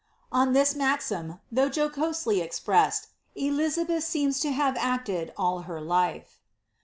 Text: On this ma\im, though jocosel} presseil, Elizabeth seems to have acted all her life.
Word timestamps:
On 0.31 0.53
this 0.53 0.73
ma\im, 0.73 1.39
though 1.51 1.69
jocosel} 1.69 2.41
presseil, 2.41 3.07
Elizabeth 3.35 4.03
seems 4.03 4.39
to 4.39 4.49
have 4.51 4.75
acted 4.77 5.31
all 5.37 5.59
her 5.69 5.79
life. 5.79 6.39